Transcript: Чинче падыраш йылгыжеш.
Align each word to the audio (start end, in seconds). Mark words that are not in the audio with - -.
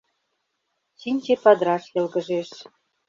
Чинче 0.99 1.35
падыраш 1.43 1.83
йылгыжеш. 1.93 2.49